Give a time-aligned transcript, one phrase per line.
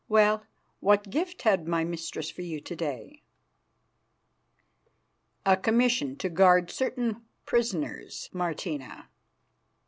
[0.09, 0.47] Well,
[0.79, 3.21] what gift had my mistress for you to day?"
[5.45, 9.09] "A commission to guard certain prisoners, Martina."